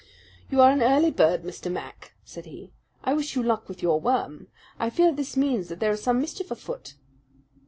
"You 0.49 0.61
are 0.61 0.71
an 0.71 0.81
early 0.81 1.11
bird, 1.11 1.43
Mr. 1.43 1.71
Mac," 1.71 2.13
said 2.25 2.45
he. 2.47 2.71
"I 3.03 3.13
wish 3.13 3.35
you 3.35 3.43
luck 3.43 3.69
with 3.69 3.83
your 3.83 3.99
worm. 3.99 4.47
I 4.79 4.89
fear 4.89 5.11
this 5.11 5.37
means 5.37 5.67
that 5.69 5.79
there 5.79 5.91
is 5.91 6.01
some 6.01 6.19
mischief 6.19 6.49
afoot." 6.49 6.95